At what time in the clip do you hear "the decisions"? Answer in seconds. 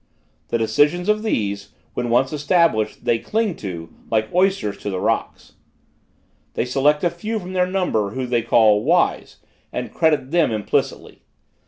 0.47-1.09